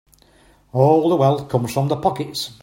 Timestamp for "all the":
0.73-1.15